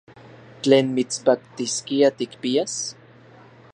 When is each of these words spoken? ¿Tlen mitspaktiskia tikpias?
¿Tlen 0.61 0.87
mitspaktiskia 0.95 2.09
tikpias? 2.17 2.73